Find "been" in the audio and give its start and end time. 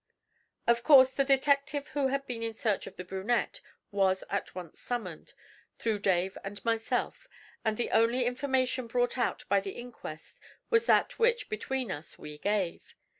2.25-2.41